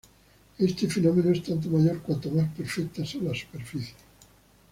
Este 0.57 0.89
fenómeno 0.89 1.29
es 1.29 1.43
tanto 1.43 1.69
mayor 1.69 2.01
cuanto 2.01 2.31
más 2.31 2.49
perfectas 2.57 3.07
son 3.07 3.25
las 3.25 3.37
superficies. 3.37 3.93